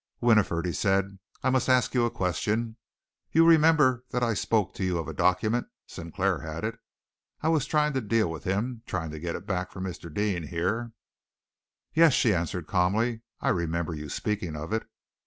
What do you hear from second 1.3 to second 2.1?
"I must ask you a